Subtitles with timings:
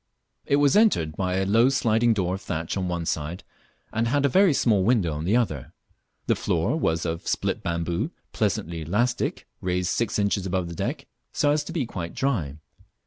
[0.47, 3.43] It was entered by a low sliding door of thatch on one side,
[3.93, 5.73] and had a very small window on the other.
[6.25, 11.51] The floor was of split bamboo, pleasantly elastic, raised six inches above the deck, so
[11.51, 12.55] as to be quite dry.